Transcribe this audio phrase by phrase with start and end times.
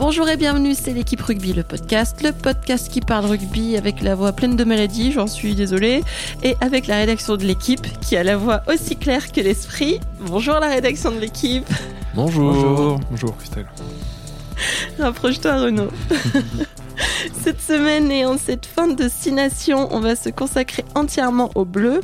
[0.00, 4.14] Bonjour et bienvenue, c'est l'équipe rugby, le podcast, le podcast qui parle rugby avec la
[4.14, 6.02] voix pleine de maladies, j'en suis désolée,
[6.42, 10.00] et avec la rédaction de l'équipe qui a la voix aussi claire que l'esprit.
[10.20, 11.68] Bonjour la rédaction de l'équipe.
[12.14, 12.98] Bonjour.
[13.10, 13.66] Bonjour, Christelle.
[14.98, 15.90] Rapproche-toi Renaud.
[17.42, 21.66] cette semaine et en cette fin de Six Nations, on va se consacrer entièrement au
[21.66, 22.00] bleu.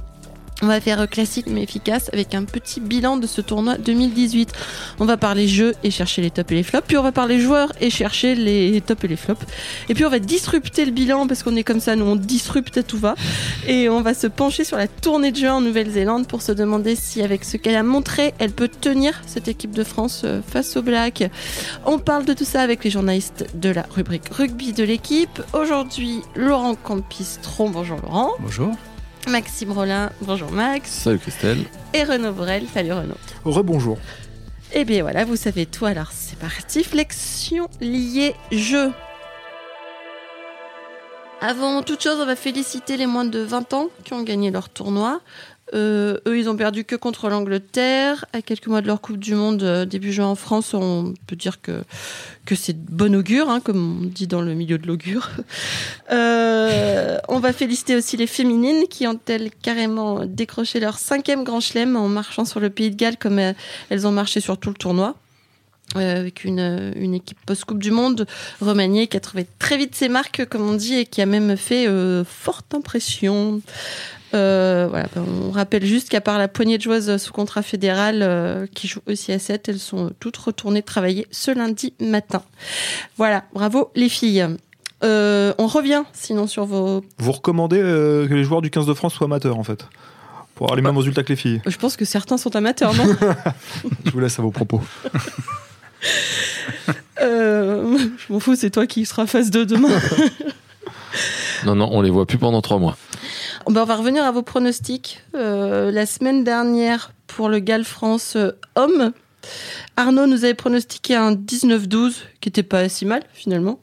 [0.63, 4.53] On va faire classique mais efficace avec un petit bilan de ce tournoi 2018.
[5.01, 6.87] On va parler jeux et chercher les tops et les flops.
[6.89, 9.45] Puis on va parler joueurs et chercher les tops et les flops.
[9.91, 12.79] Et puis on va disrupter le bilan parce qu'on est comme ça, nous on disrupte
[12.79, 13.17] à tout va.
[13.69, 16.97] Et on va se pencher sur la tournée de jeu en Nouvelle-Zélande pour se demander
[16.97, 20.75] si avec ce qu'elle a montré, elle peut tenir cette équipe de France euh, face
[20.79, 21.25] aux Blacks.
[21.85, 25.43] On parle de tout ça avec les journalistes de la rubrique rugby de l'équipe.
[25.53, 27.69] Aujourd'hui, Laurent Campistron.
[27.69, 28.33] Bonjour Laurent.
[28.41, 28.75] Bonjour.
[29.27, 30.89] Maxime Rollin, bonjour Max.
[30.89, 31.65] Salut Christelle.
[31.93, 33.17] Et Renaud Borel, salut Renaud.
[33.45, 33.99] Rebonjour.
[34.73, 36.85] Et eh bien voilà, vous savez tout, alors c'est parti.
[36.85, 38.93] Flexion liée jeu.
[41.41, 44.69] Avant toute chose, on va féliciter les moins de 20 ans qui ont gagné leur
[44.69, 45.21] tournoi.
[45.75, 48.25] Euh, eux, ils ont perdu que contre l'Angleterre.
[48.33, 51.37] À quelques mois de leur Coupe du Monde, euh, début juin en France, on peut
[51.37, 51.83] dire que,
[52.45, 55.31] que c'est bon augure, hein, comme on dit dans le milieu de l'augure.
[56.13, 61.97] Euh, on va féliciter aussi les féminines qui ont-elles carrément décroché leur cinquième grand chelem
[61.97, 65.17] en marchant sur le Pays de Galles comme elles ont marché sur tout le tournoi.
[66.05, 68.27] Avec une, une équipe post-Coupe du Monde
[68.61, 71.57] remaniée qui a trouvé très vite ses marques, comme on dit, et qui a même
[71.57, 71.87] fait
[72.25, 73.61] forte impression.
[74.35, 78.21] Euh, voilà, ben, on rappelle juste qu'à part la poignée de joueuses sous contrat fédéral
[78.23, 82.43] euh, qui jouent aussi à 7, elles sont toutes retournées travailler ce lundi matin.
[83.17, 84.47] Voilà, bravo les filles.
[85.05, 87.05] Euh, on revient sinon sur vos.
[87.19, 89.87] Vous recommandez que les joueurs du 15 de France soient amateurs en fait
[90.55, 92.95] Pour avoir les mêmes bah, résultats que les filles Je pense que certains sont amateurs,
[92.95, 93.05] non?
[94.05, 94.81] Je vous laisse à vos propos.
[97.21, 100.01] je m'en fous, c'est toi qui seras face de demain.
[101.65, 102.97] non, non, on les voit plus pendant trois mois.
[103.69, 105.23] Ben, on va revenir à vos pronostics.
[105.35, 109.13] Euh, la semaine dernière, pour le Gal France euh, homme,
[109.97, 113.81] Arnaud nous avait pronostiqué un 19-12, qui était pas si mal finalement.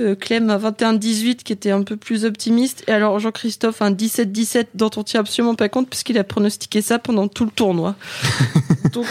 [0.00, 2.84] Euh, Clem un 21-18, qui était un peu plus optimiste.
[2.86, 6.98] Et alors Jean-Christophe un 17-17, dont on tient absolument pas compte, puisqu'il a pronostiqué ça
[6.98, 7.96] pendant tout le tournoi.
[8.92, 9.06] Donc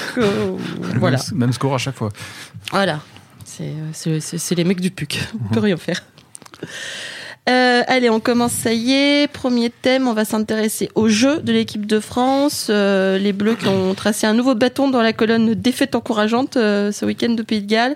[1.00, 1.17] voilà.
[1.34, 2.09] Même, score à chaque fois.
[2.72, 3.01] Voilà.
[3.44, 5.19] C'est les mecs du PUC.
[5.50, 6.03] On peut rien faire.
[7.47, 9.31] Euh, allez, on commence, ça y est.
[9.31, 12.67] Premier thème, on va s'intéresser au jeu de l'équipe de France.
[12.72, 16.91] Euh, les Bleus qui ont tracé un nouveau bâton dans la colonne défaite encourageante euh,
[16.91, 17.95] ce week-end de Pays de Galles.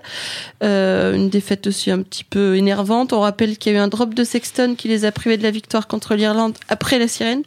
[0.62, 3.12] une défaite aussi un petit peu énervante.
[3.12, 5.42] On rappelle qu'il y a eu un drop de Sexton qui les a privés de
[5.42, 7.42] la victoire contre l'Irlande après la sirène,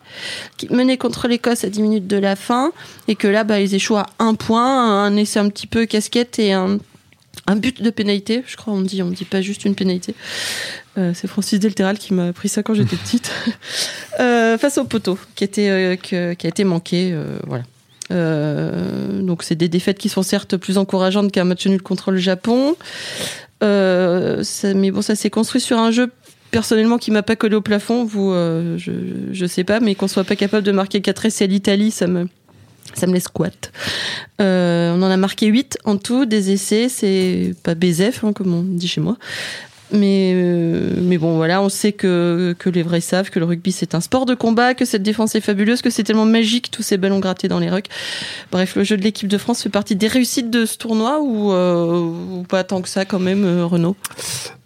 [0.58, 2.74] qui menait contre l'Écosse à 10 minutes de la fin.
[3.08, 6.38] Et que là, bah, ils échouent à un point, un essai un petit peu casquette
[6.40, 6.80] et un
[7.46, 10.16] un but de pénalité, je crois on dit, on dit pas juste une pénalité.
[10.98, 13.32] Euh, c'est Francis Delteral qui m'a appris ça quand j'étais petite.
[14.20, 17.16] euh, face au poteau, qui, était, euh, qui a été manqué.
[17.48, 17.64] Voilà.
[18.10, 22.76] donc c'est des défaites qui sont certes plus encourageantes qu'un match nul contre le Japon.
[23.62, 26.12] Ça, mais bon, ça s'est construit sur un jeu
[26.52, 28.04] personnellement qui m'a pas collé au plafond.
[28.06, 28.92] Vous, je,
[29.32, 32.08] je sais pas, mais qu'on soit pas capable de marquer 4 essais à l'Italie, ça
[32.08, 32.28] me
[32.94, 33.72] ça me laisse squat.
[34.42, 38.54] Euh, on en a marqué 8 en tout, des essais, c'est pas BZF, hein, comme
[38.54, 39.18] on dit chez moi.
[39.92, 43.72] Mais, euh, mais bon, voilà, on sait que, que les vrais savent que le rugby
[43.72, 46.82] c'est un sport de combat, que cette défense est fabuleuse, que c'est tellement magique tous
[46.82, 47.90] ces ballons grattés dans les rucks.
[48.52, 51.52] Bref, le jeu de l'équipe de France fait partie des réussites de ce tournoi ou,
[51.52, 53.96] euh, pas tant que ça quand même, Renaud?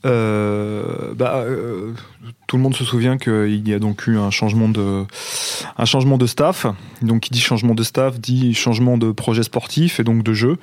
[0.04, 1.44] Bah,
[2.48, 5.06] tout le monde se souvient qu'il y a donc eu un changement de,
[5.78, 6.66] un changement de staff.
[7.02, 10.58] Donc, qui dit changement de staff dit changement de projet sportif et donc de jeu.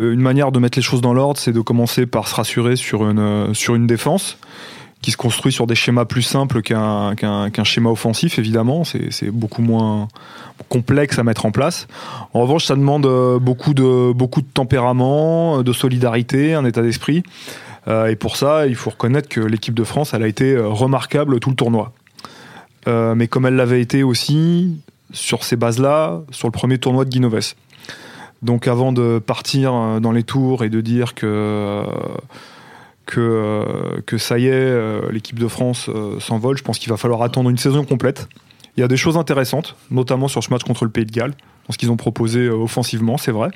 [0.00, 2.74] Euh, une manière de mettre les choses dans l'ordre, c'est de commencer par se rassurer
[2.74, 4.38] sur une, sur une défense
[5.04, 8.84] qui se construit sur des schémas plus simples qu'un qu'un schéma offensif, évidemment.
[8.84, 10.08] C'est beaucoup moins
[10.70, 11.86] complexe à mettre en place.
[12.32, 13.06] En revanche, ça demande
[13.38, 17.22] beaucoup de, beaucoup de tempérament, de solidarité, un état d'esprit.
[17.86, 20.68] Euh, et pour ça, il faut reconnaître que l'équipe de France, elle a été euh,
[20.68, 21.92] remarquable tout le tournoi.
[22.88, 24.80] Euh, mais comme elle l'avait été aussi
[25.12, 27.54] sur ces bases-là, sur le premier tournoi de Guinoves.
[28.42, 31.82] Donc avant de partir dans les tours et de dire que
[33.06, 35.90] que, que ça y est, l'équipe de France
[36.20, 38.28] s'envole, je pense qu'il va falloir attendre une saison complète.
[38.76, 41.34] Il y a des choses intéressantes, notamment sur ce match contre le Pays de Galles,
[41.66, 43.50] dans ce qu'ils ont proposé offensivement, c'est vrai.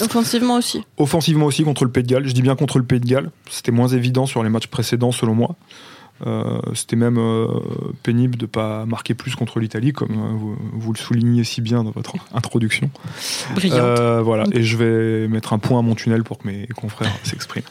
[0.00, 0.82] Offensivement aussi.
[0.96, 2.26] Offensivement aussi contre le Pays de Galles.
[2.26, 3.30] Je dis bien contre le Pays de Galles.
[3.50, 5.54] C'était moins évident sur les matchs précédents selon moi.
[6.26, 7.48] Euh, c'était même euh,
[8.02, 11.82] pénible de ne pas marquer plus contre l'Italie, comme euh, vous, le soulignez si bien
[11.82, 12.90] dans votre introduction.
[13.54, 14.22] Brillante.
[14.22, 17.64] voilà, et je vais mettre un point à mon tunnel pour que mes confrères s'expriment.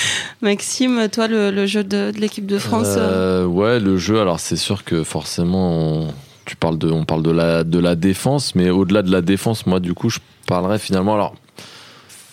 [0.42, 4.84] Maxime, toi, le, jeu de, l'équipe de France euh, Ouais, le jeu, alors c'est sûr
[4.84, 6.08] que forcément,
[6.44, 9.66] tu parles de, on parle de la, de la défense, mais au-delà de la défense,
[9.66, 11.14] moi, du coup, je parlerais finalement.
[11.14, 11.34] Alors,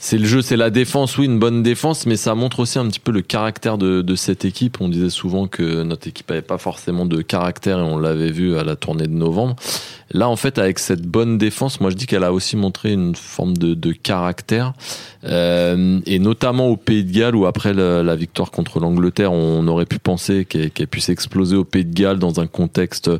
[0.02, 2.88] c'est le jeu, c'est la défense, oui, une bonne défense, mais ça montre aussi un
[2.88, 4.80] petit peu le caractère de, de cette équipe.
[4.80, 8.58] On disait souvent que notre équipe avait pas forcément de caractère et on l'avait vu
[8.58, 9.58] à la tournée de novembre.
[10.12, 13.16] Là, en fait, avec cette bonne défense, moi je dis qu'elle a aussi montré une
[13.16, 14.74] forme de, de caractère,
[15.24, 19.86] euh, et notamment au Pays de Galles où après la, victoire contre l'Angleterre, on aurait
[19.86, 23.12] pu penser qu'elle puisse exploser au Pays de Galles dans un contexte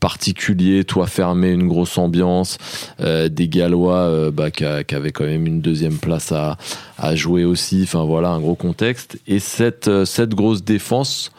[0.00, 2.56] particulier, toit fermé, une grosse ambiance,
[3.00, 6.56] euh, des Gallois euh, bah, qui, avaient quand même une deuxième place à,
[6.96, 7.82] à jouer aussi.
[7.82, 9.18] Enfin voilà, un gros contexte.
[9.26, 11.30] Et cette cette grosse défense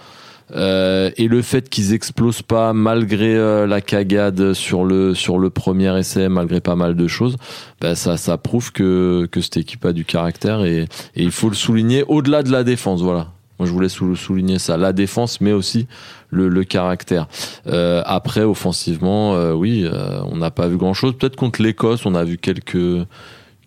[0.56, 5.50] euh, et le fait qu'ils explosent pas malgré euh, la cagade sur le sur le
[5.50, 7.38] premier essai, malgré pas mal de choses,
[7.82, 10.84] ben ça ça prouve que que cette équipe a du caractère et,
[11.16, 13.02] et il faut le souligner au-delà de la défense.
[13.02, 13.28] Voilà.
[13.60, 15.86] Moi, je voulais souligner ça, la défense, mais aussi
[16.30, 17.28] le, le caractère.
[17.68, 19.86] Euh, après, offensivement, euh, oui,
[20.32, 21.18] on n'a pas vu grand-chose.
[21.18, 23.06] Peut-être contre l'Écosse, on a vu quelques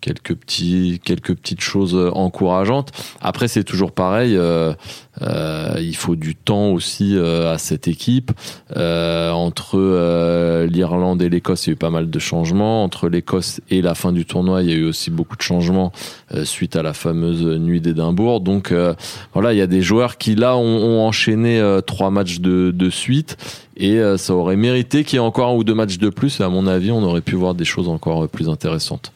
[0.03, 2.91] quelques petits quelques petites choses encourageantes.
[3.21, 4.73] Après c'est toujours pareil, euh,
[5.21, 8.31] euh, il faut du temps aussi euh, à cette équipe.
[8.75, 12.83] Entre l'Irlande et l'Écosse, il y a eu pas mal de changements.
[12.83, 15.91] Entre l'Écosse et la fin du tournoi, il y a eu aussi beaucoup de changements
[16.43, 18.41] suite à la fameuse nuit d'Édimbourg.
[18.41, 18.73] Donc
[19.33, 22.89] voilà, il y a des joueurs qui là ont, ont enchaîné trois matchs de, de
[22.89, 23.37] suite
[23.77, 26.39] et ça aurait mérité qu'il y ait encore un ou deux matchs de plus.
[26.39, 29.11] Et à mon avis, on aurait pu voir des choses encore plus intéressantes.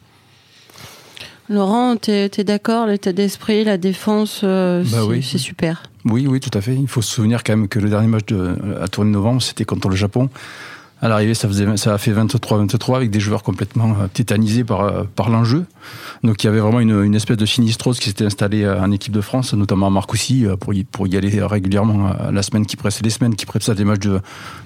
[1.50, 5.82] Laurent, tu es, d'accord, l'état d'esprit, la défense, euh, bah c'est super.
[6.04, 6.74] Oui, oui, tout à fait.
[6.74, 9.40] Il faut se souvenir quand même que le dernier match de, à tournée de novembre,
[9.40, 10.28] c'était contre le Japon.
[11.00, 14.82] À l'arrivée, ça, faisait, ça a fait 23-23 avec des joueurs complètement euh, tétanisés par,
[14.82, 15.64] euh, par l'enjeu.
[16.22, 19.12] Donc il y avait vraiment une, une espèce de sinistrose qui s'était installée en équipe
[19.12, 23.04] de France, notamment à Marcoussis, pour y, pour y aller régulièrement la semaine qui précède
[23.04, 24.20] les semaines qui précèdent les matchs de,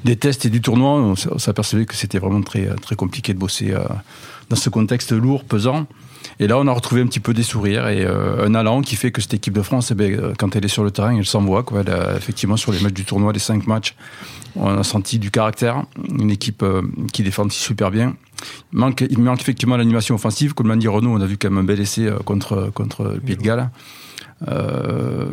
[0.05, 0.95] des tests et du tournoi.
[0.95, 3.75] On s'apercevait que c'était vraiment très, très compliqué de bosser
[4.49, 5.87] dans ce contexte lourd, pesant.
[6.41, 8.97] Et là, on a retrouvé un petit peu des sourires et euh, un allant qui
[8.97, 11.17] fait que cette équipe de France, eh ben, euh, quand elle est sur le terrain,
[11.17, 11.63] elle s'envoie.
[11.63, 11.83] Quoi.
[12.17, 13.95] effectivement, sur les matchs du tournoi, les cinq matchs,
[14.57, 15.85] on a senti du caractère.
[16.19, 16.83] Une équipe euh,
[17.13, 18.15] qui défend super bien.
[18.73, 20.55] Il manque, il manque effectivement l'animation offensive.
[20.55, 23.21] Comme l'a dit Renaud, on a vu quand même un bel essai contre, contre le
[23.21, 23.71] Pays de Galles.
[24.49, 25.27] Euh,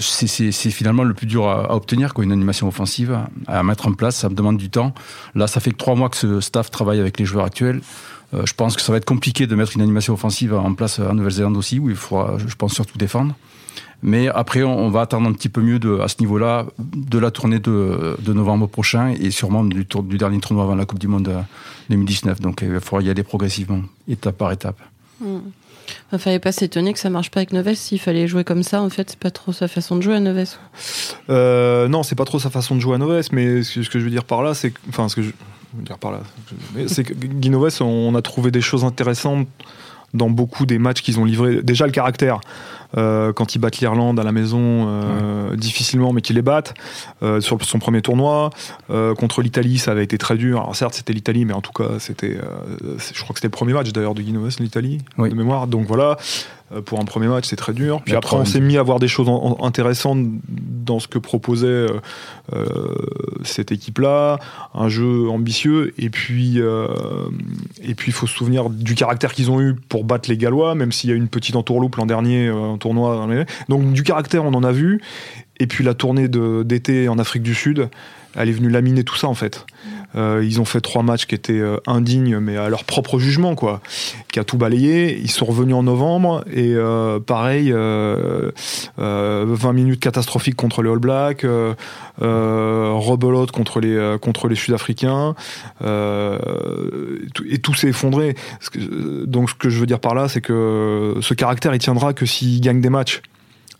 [0.00, 4.16] c'est finalement le plus dur à, obtenir, quoi, une animation offensive à mettre en place.
[4.16, 4.94] Ça me demande du temps.
[5.34, 7.80] Là, ça fait que trois mois que ce staff travaille avec les joueurs actuels.
[8.34, 10.98] Euh, je pense que ça va être compliqué de mettre une animation offensive en place
[10.98, 13.34] en Nouvelle-Zélande aussi, où il faudra, je pense, surtout défendre.
[14.02, 17.58] Mais après, on, va attendre un petit peu mieux à ce niveau-là de la tournée
[17.58, 19.84] de, novembre prochain et sûrement du,
[20.16, 21.44] dernier tournoi avant la Coupe du Monde
[21.90, 22.40] 2019.
[22.40, 24.80] Donc il falloir y aller progressivement, étape par étape.
[25.20, 25.38] Hmm.
[26.12, 27.74] Il ne fallait pas s'étonner que ça marche pas avec Noves.
[27.74, 30.20] S'il fallait jouer comme ça, en fait, c'est pas trop sa façon de jouer à
[30.20, 30.56] Noves.
[31.30, 34.04] Euh, non, c'est pas trop sa façon de jouer à Noves, mais ce que je
[34.04, 35.30] veux dire par là, c'est, enfin, ce que je,
[35.74, 36.20] dire par là.
[36.86, 39.46] C'est que on a trouvé des choses intéressantes
[40.14, 41.62] dans beaucoup des matchs qu'ils ont livrés.
[41.62, 42.40] Déjà le caractère.
[42.96, 46.74] Euh, quand ils battent l'Irlande à la maison euh, difficilement, mais qu'ils les battent.
[47.22, 48.50] Euh, sur son premier tournoi
[49.18, 50.60] contre l'Italie, ça avait été très dur.
[50.60, 52.38] Alors certes, c'était l'Italie, mais en tout cas, c'était,
[52.88, 55.66] je crois que c'était le premier match d'ailleurs de Guinoves, l'Italie, de mémoire.
[55.66, 56.16] Donc voilà.
[56.84, 58.02] Pour un premier match, c'est très dur.
[58.04, 59.30] Puis après, on s'est mis à voir des choses
[59.62, 61.86] intéressantes dans ce que proposait
[63.42, 64.38] cette équipe-là,
[64.74, 65.94] un jeu ambitieux.
[65.98, 70.28] Et puis, et puis, il faut se souvenir du caractère qu'ils ont eu pour battre
[70.28, 73.26] les Gallois, même s'il y a eu une petite entourloupe l'an dernier, tournoi.
[73.68, 75.00] Donc, du caractère, on en a vu.
[75.60, 77.88] Et puis, la tournée d'été en Afrique du Sud,
[78.34, 79.66] elle est venue laminer tout ça, en fait.
[80.16, 83.54] Euh, ils ont fait trois matchs qui étaient euh, indignes, mais à leur propre jugement,
[83.54, 83.80] quoi,
[84.32, 85.18] qui a tout balayé.
[85.18, 88.52] Ils sont revenus en novembre et euh, pareil, 20
[89.72, 91.46] minutes catastrophiques contre les All Blacks,
[92.18, 95.34] rebelote contre les contre les Sud-Africains,
[95.82, 98.34] et tout s'est effondré.
[99.26, 102.26] Donc ce que je veux dire par là, c'est que ce caractère, il tiendra que
[102.26, 103.22] s'ils gagnent des matchs.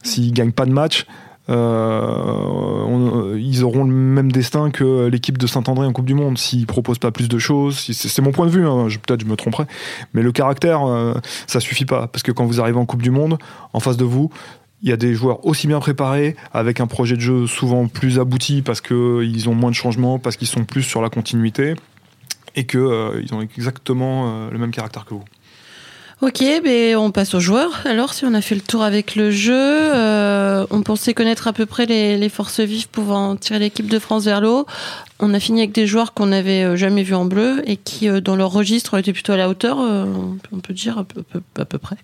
[0.05, 1.07] S'ils gagnent pas de matchs,
[1.51, 6.67] euh, ils auront le même destin que l'équipe de Saint-André en Coupe du Monde s'ils
[6.67, 7.79] proposent pas plus de choses.
[7.79, 9.65] c'est mon point de vue, hein, peut-être je me tromperai,
[10.13, 11.15] mais le caractère, euh,
[11.47, 13.39] ça suffit pas parce que quand vous arrivez en Coupe du Monde,
[13.73, 14.31] en face de vous,
[14.83, 18.21] il y a des joueurs aussi bien préparés, avec un projet de jeu souvent plus
[18.21, 21.75] abouti parce qu'ils ont moins de changements, parce qu'ils sont plus sur la continuité
[22.55, 25.25] et qu'ils euh, ont exactement le même caractère que vous.
[26.21, 27.81] Ok, ben on passe aux joueurs.
[27.85, 31.53] Alors, si on a fait le tour avec le jeu, euh, on pensait connaître à
[31.53, 34.67] peu près les, forces vives pouvant tirer l'équipe de France vers l'eau.
[35.21, 38.09] On a fini avec des joueurs qu'on n'avait euh, jamais vus en bleu et qui,
[38.09, 41.23] euh, dans leur registre, étaient plutôt à la hauteur, on peut dire à peu,
[41.57, 41.97] à peu près.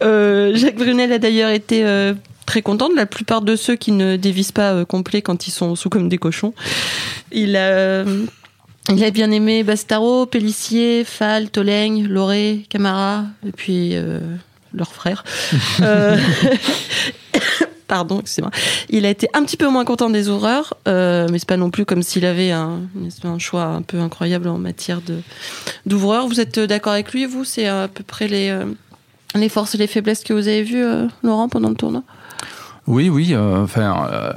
[0.58, 1.86] Jacques Brunel a d'ailleurs été
[2.46, 5.76] très content de la plupart de ceux qui ne dévisent pas complet quand ils sont
[5.76, 6.54] sous comme des cochons.
[7.30, 8.04] Il a,
[8.90, 13.94] il a bien aimé Bastaro, Pellissier, Fall, Tolègne, Loré, Camara, et puis
[14.72, 15.24] leur frère.
[17.86, 18.50] Pardon, excusez-moi.
[18.88, 21.70] Il a été un petit peu moins content des horreurs, euh, mais c'est pas non
[21.70, 22.80] plus comme s'il avait un,
[23.24, 25.18] un, choix un peu incroyable en matière de
[25.84, 26.26] d'ouvreurs.
[26.26, 27.44] Vous êtes d'accord avec lui, vous?
[27.44, 28.64] C'est à peu près les, euh,
[29.34, 32.02] les forces et les faiblesses que vous avez vues, euh, Laurent, pendant le tournoi?
[32.86, 33.32] Oui, oui.
[33.32, 34.32] Euh, enfin, euh,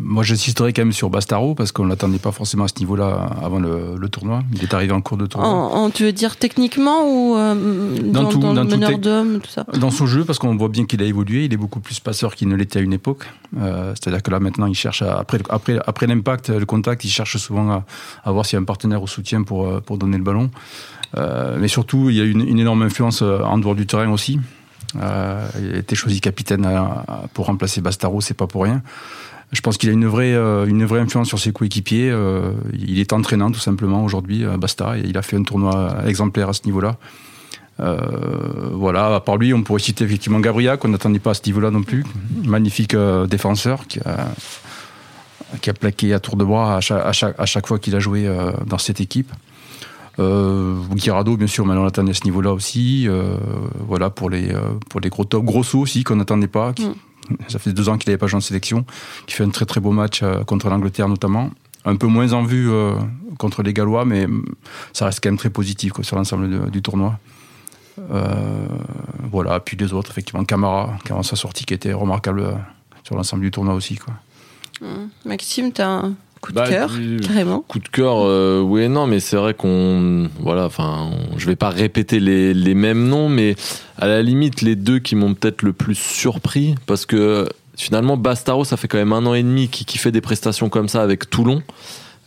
[0.00, 3.60] moi, j'insisterai quand même sur Bastaro parce qu'on l'attendait pas forcément à ce niveau-là avant
[3.60, 4.42] le, tournoi.
[4.52, 5.48] Il est arrivé en cours de tournoi.
[5.48, 7.54] En, tu veux dire techniquement ou euh,
[8.02, 9.64] dans, tout, dans, le meneur d'homme, tout ça?
[9.78, 11.44] Dans son jeu, parce qu'on voit bien qu'il a évolué.
[11.44, 13.26] Il est beaucoup plus passeur qu'il ne l'était à une époque.
[13.52, 17.84] C'est-à-dire que là, maintenant, il cherche après, après, après l'impact, le contact, il cherche souvent
[18.24, 20.50] à, voir s'il y a un partenaire au soutien pour pour donner le ballon.
[21.16, 24.40] mais surtout, il y a une, une énorme influence en dehors du terrain aussi.
[24.96, 26.80] Euh, il a été choisi capitaine euh,
[27.34, 28.82] pour remplacer Bastaro, c'est pas pour rien.
[29.52, 32.14] Je pense qu'il a une vraie, euh, influence sur ses coéquipiers.
[32.72, 36.52] il est entraînant tout simplement aujourd'hui, Basta, et il a fait un tournoi exemplaire à
[36.52, 36.96] ce niveau-là.
[37.78, 41.72] voilà, à part lui, on pourrait citer effectivement Gabriel, qu'on n'attendait pas à ce niveau-là
[41.72, 42.04] non plus.
[42.44, 42.94] Magnifique
[43.28, 48.32] défenseur qui a, plaqué à tour de bras à chaque, fois qu'il a joué
[48.66, 49.32] dans cette équipe.
[50.20, 53.08] Euh, Guirado, bien sûr, maintenant on l'attendait à ce niveau-là aussi.
[53.90, 55.44] Voilà, pour les, euh, pour les gros top.
[55.44, 56.70] Grosso aussi, qu'on n'attendait pas.
[56.70, 57.38] Mm.
[57.48, 58.86] Ça fait deux ans qu'il n'avait pas joué en sélection.
[59.26, 61.50] Qui fait un très très beau match euh, contre l'Angleterre notamment.
[61.84, 62.70] Un peu moins en vue
[63.38, 64.26] contre les Gallois, mais
[64.92, 67.18] ça reste quand même très positif quoi, sur l'ensemble du tournoi.
[69.32, 72.58] voilà, puis les autres, effectivement, Camara, qui a sa sortie qui était remarquable
[73.02, 73.96] sur l'ensemble du tournoi aussi.
[73.96, 74.12] Quoi.
[74.82, 75.08] Mm.
[75.24, 76.02] Maxime, tu as
[76.40, 76.90] Coup de bah, cœur,
[77.22, 77.60] carrément.
[77.68, 81.56] Coup de cœur, euh, oui et non, mais c'est vrai qu'on, voilà, enfin, je vais
[81.56, 83.56] pas répéter les, les, mêmes noms, mais
[83.98, 88.64] à la limite, les deux qui m'ont peut-être le plus surpris, parce que finalement, Bastaro,
[88.64, 91.02] ça fait quand même un an et demi qui, qui fait des prestations comme ça
[91.02, 91.62] avec Toulon.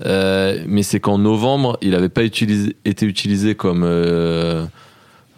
[0.06, 4.66] Euh, mais c'est qu'en novembre, il n'avait pas utilisé, été utilisé comme euh,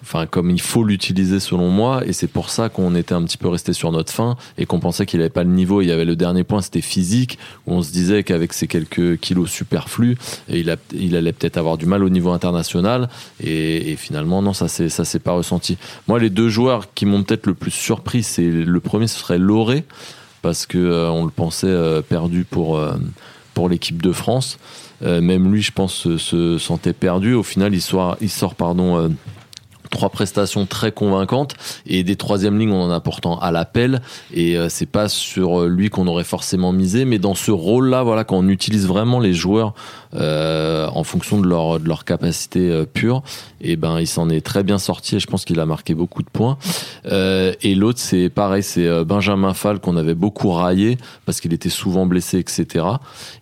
[0.05, 3.39] enfin comme il faut l'utiliser selon moi et c'est pour ça qu'on était un petit
[3.39, 5.81] peu resté sur notre fin et qu'on pensait qu'il avait pas le niveau.
[5.81, 9.19] Il y avait le dernier point c'était physique où on se disait qu'avec ces quelques
[9.19, 10.15] kilos superflus
[10.47, 13.09] il, a, il allait peut-être avoir du mal au niveau international.
[13.43, 15.77] Et, finalement non ça c'est ça s'est pas ressenti.
[16.07, 19.39] Moi les deux joueurs qui m'ont peut-être le plus surpris c'est le premier ce serait
[19.39, 19.85] Loré
[20.43, 22.93] parce que euh, on le pensait euh, perdu pour euh,
[23.55, 24.59] pour l'équipe de France.
[25.01, 27.33] Même lui je pense se, sentait perdu.
[27.33, 29.11] Au final il sort il sort pardon
[29.95, 31.55] trois prestations très convaincantes
[31.87, 34.01] et des troisième lignes on en a pourtant à l'appel.
[34.33, 37.89] Et euh, c'est pas sur euh, lui qu'on aurait forcément misé mais dans ce rôle
[37.89, 39.73] là voilà quand on utilise vraiment les joueurs
[40.13, 43.23] euh, en fonction de leur de leur capacité pure
[43.61, 46.23] et ben il s'en est très bien sorti et je pense qu'il a marqué beaucoup
[46.23, 46.57] de points.
[47.05, 52.05] Et l'autre c'est pareil c'est Benjamin Fall qu'on avait beaucoup raillé parce qu'il était souvent
[52.05, 52.85] blessé etc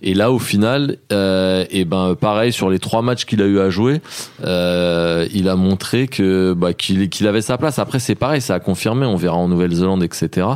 [0.01, 3.69] et là au final et ben pareil sur les trois matchs qu'il a eu à
[3.69, 4.01] jouer
[4.41, 7.79] il a montré que bah, qu'il avait sa place.
[7.79, 9.05] Après, c'est pareil, ça a confirmé.
[9.05, 10.47] On verra en Nouvelle-Zélande, etc.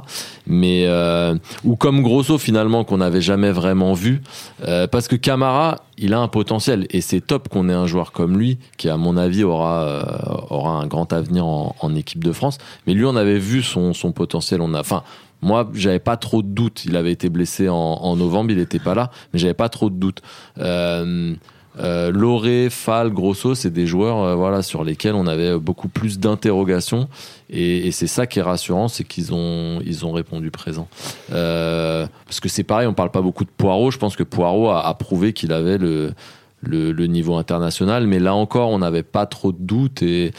[0.46, 4.22] Mais euh, ou comme Grosso finalement qu'on n'avait jamais vraiment vu,
[4.68, 8.12] euh, parce que Camara, il a un potentiel et c'est top qu'on ait un joueur
[8.12, 10.04] comme lui qui, à mon avis, aura euh,
[10.50, 12.58] aura un grand avenir en, équipe de France.
[12.86, 14.62] Mais lui, on avait vu son, potentiel.
[14.62, 15.04] On a, enfin,
[15.42, 16.86] moi, j'avais pas trop de doutes.
[16.86, 19.90] Il avait été blessé en, en novembre, il n'était pas là, mais j'avais pas trop
[19.90, 20.22] de doutes.
[20.60, 21.34] Euh,
[21.80, 26.20] euh, Loré, Fall, Grosso, c'est des joueurs euh, voilà, sur lesquels on avait beaucoup plus
[26.20, 27.08] d'interrogations.
[27.50, 30.88] Et, c'est ça qui est rassurant, c'est qu'ils ont, ils ont répondu présent.
[31.32, 33.92] Euh, parce que c'est pareil, on parle pas beaucoup de Poirot.
[33.92, 36.14] Je pense que Poirot a, prouvé qu'il avait le,
[36.62, 38.08] le, niveau international.
[38.08, 40.02] Mais là encore, on n'avait pas trop de doutes.
[40.02, 40.34] Et,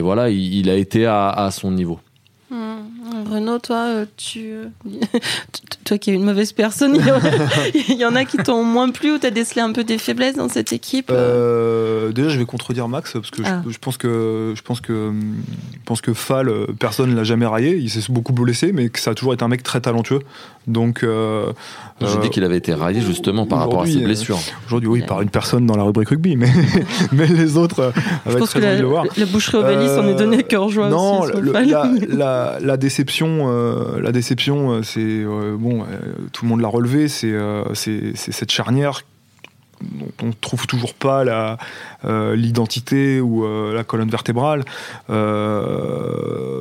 [0.00, 2.00] voilà, il, a été à, son niveau.
[2.50, 2.56] Mmh.
[3.30, 4.66] Renaud, toi, euh, tu, euh,
[5.84, 6.96] toi qui es une mauvaise personne,
[7.88, 10.36] il y en a, qui t'ont moins plu ou t'as décelé un peu des faiblesses
[10.36, 13.62] dans cette équipe euh Déjà, je vais contredire Max parce que je, ah.
[13.80, 17.76] pense que je pense que je pense que Fall, personne l'a jamais raillé.
[17.76, 20.20] Il s'est beaucoup blessé, mais que ça a toujours été un mec très talentueux.
[20.66, 24.38] Donc, j'ai dit qu'il avait été raillé justement par rapport à ses blessures.
[24.66, 26.50] Aujourd'hui, oui, par une personne dans la rubrique rugby, mais
[27.12, 27.92] mais les autres.
[28.26, 29.04] je pense que la, de le voir.
[29.16, 30.88] la boucherie Obélis en est donné cœur joie.
[30.88, 32.76] Non, la, la,
[33.22, 35.84] euh, la déception, euh, c'est euh, bon,
[36.32, 37.34] tout le monde l'a relevé, c'est
[37.74, 39.02] c'est cette charnière
[39.80, 41.56] dont on trouve toujours pas la
[42.34, 44.64] l'identité ou la colonne vertébrale.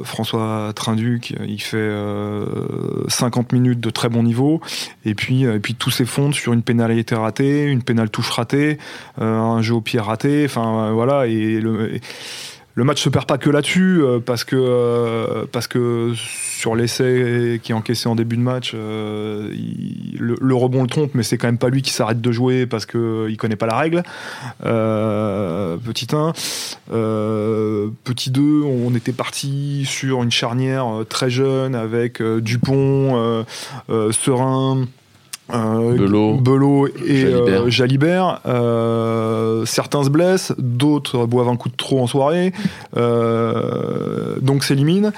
[0.03, 1.91] François Trinduc, il fait
[3.07, 4.61] 50 minutes de très bon niveau,
[5.03, 8.77] et puis et puis tout s'effondre sur une pénalité ratée, une pénale touche ratée,
[9.17, 11.99] un jeu au pied raté, enfin voilà et le
[12.79, 17.59] le match se perd pas que là-dessus, euh, parce que euh, parce que sur l'essai
[17.61, 19.53] qui est encaissé en début de match, euh,
[20.17, 22.85] le, rebond le trompe, mais c'est quand même pas lui qui s'arrête de jouer parce
[22.85, 24.03] que il connaît pas la règle.
[24.61, 26.31] Petit 1,
[28.05, 33.45] petit 2, on était parti sur une charnière très jeune avec Dupont,
[33.89, 34.87] Serein.
[35.53, 36.35] Euh, Belot.
[36.37, 37.61] Belot et Jalibert.
[37.61, 38.41] euh, Jalibert.
[38.45, 42.53] Euh, certains se blessent, d'autres boivent un coup de trop en soirée,
[42.95, 45.11] donc s'éliminent.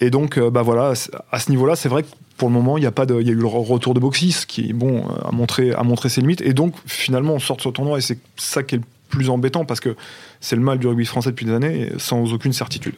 [0.00, 0.92] Et donc, bah voilà,
[1.32, 3.26] à ce niveau-là, c'est vrai que pour le moment, il y a pas de, il
[3.26, 6.20] y a eu le re- retour de Boxis qui, bon, a montré, a montré ses
[6.20, 6.40] limites.
[6.40, 9.28] Et donc, finalement, on sort de ce tournoi et c'est ça qui est le plus
[9.28, 9.96] embêtant parce que
[10.40, 12.94] c'est le mal du rugby français depuis des années, sans aucune certitude.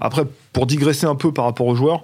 [0.00, 0.22] Après,
[0.54, 2.02] pour digresser un peu par rapport aux joueurs,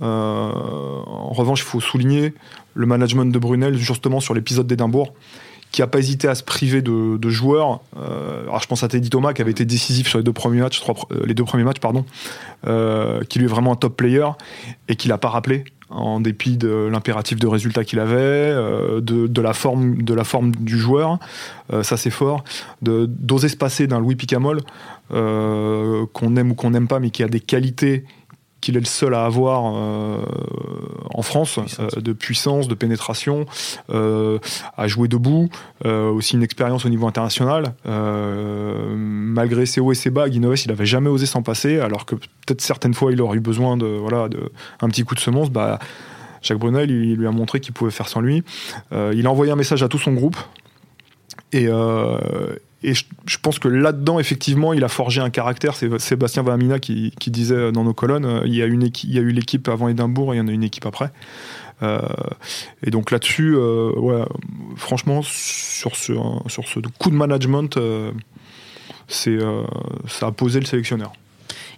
[0.00, 2.34] en revanche, il faut souligner
[2.74, 5.12] le management de Brunel justement sur l'épisode d'Édimbourg
[5.70, 7.80] qui a pas hésité à se priver de, joueurs.
[7.96, 10.60] Euh, alors je pense à Teddy Thomas qui avait été décisif sur les deux premiers
[10.60, 12.04] matchs, euh, les deux premiers matchs pardon,
[12.66, 14.26] euh, qui lui est vraiment un top player
[14.88, 19.26] et qu'il a pas rappelé en dépit de l'impératif de résultat qu'il avait, euh, de,
[19.26, 21.18] de la forme de la forme du joueur,
[21.70, 22.44] Euh, ça c'est fort,
[22.80, 24.60] d'oser se passer d'un Louis Picamol
[25.12, 28.04] euh, qu'on aime ou qu'on n'aime pas, mais qui a des qualités
[28.60, 30.22] qu'il est le seul à avoir euh,
[31.14, 31.96] en France, Puissance.
[31.96, 33.46] euh, de puissance, de pénétration,
[33.90, 34.38] euh,
[34.76, 35.48] à jouer debout,
[35.84, 37.74] aussi une expérience au niveau international.
[37.84, 42.14] Malgré ses hauts et ses bas, Guinoves, il n'avait jamais osé s'en passer, alors que
[42.14, 44.50] peut-être certaines fois il aurait eu besoin de, voilà, de
[44.80, 45.50] un petit coup de semonce.
[45.50, 45.78] Bah,
[46.42, 48.42] Jacques Brunel, il, il lui a montré qu'il pouvait faire sans lui.
[48.92, 50.36] Il a envoyé un message à tout son groupe.
[51.52, 52.18] Et, euh,
[52.82, 55.74] et je, pense que là-dedans, effectivement, il a forgé un caractère.
[55.74, 59.88] C'est Sébastien Vahamina qui, disait dans nos colonnes euh, il y a, eu l'équipe avant
[59.88, 61.10] Édimbourg et il y en a une équipe après.
[61.82, 62.00] Euh,
[62.84, 64.24] et donc là-dessus, euh,
[64.76, 66.12] franchement, sur ce,
[66.98, 67.78] coup de management,
[69.08, 71.12] ça a posé le sélectionneur.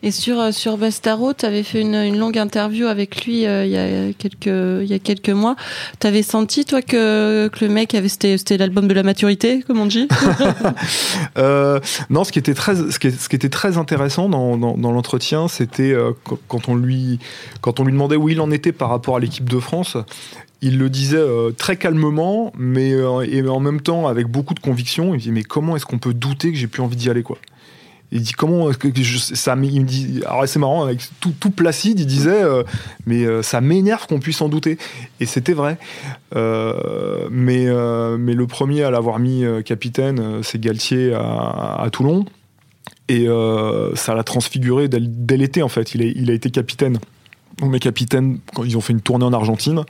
[0.02, 3.72] Et sur, euh, sur Bastaro, tu avais fait une, longue interview avec lui euh, il,
[3.72, 4.46] y a quelques,
[4.82, 5.56] il y a quelques mois.
[6.00, 8.08] Tu avais senti, toi, que, que le mec avait.
[8.08, 10.08] C'était l'album de la maturité, comme on dit
[11.38, 14.92] Euh, non, ce qui était très, ce qui, ce qui était très intéressant dans, dans,
[14.92, 15.94] l'entretien, c'était
[16.48, 17.18] quand- on lui,
[17.60, 19.96] quand on lui demandait où il en était par rapport à l'équipe de France.
[20.62, 21.22] Il le disait
[21.56, 25.14] très calmement, mais et en même temps avec beaucoup de conviction.
[25.14, 27.38] Il dit mais comment est-ce qu'on peut douter que j'ai plus envie d'y aller quoi?
[28.12, 30.88] Il dit comment il me dit alors c'est marrant
[31.20, 32.64] tout, placide il disait euh,
[33.06, 34.78] mais euh, ça m'énerve qu'on puisse en douter
[35.20, 35.78] et c'était vrai
[36.34, 42.24] euh, mais, le premier à l'avoir mis capitaine, c'est Galtier à, Toulon.
[43.08, 43.26] Et
[43.94, 45.94] ça l'a transfiguré dès, dès l'été, en fait.
[45.94, 46.98] Il a, il a été capitaine.
[47.60, 49.84] On met capitaine quand ils ont fait une tournée en Argentine.